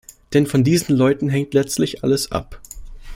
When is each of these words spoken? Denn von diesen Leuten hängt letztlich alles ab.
Denn 0.33 0.47
von 0.47 0.63
diesen 0.63 0.95
Leuten 0.97 1.29
hängt 1.29 1.53
letztlich 1.53 2.03
alles 2.03 2.31
ab. 2.31 2.59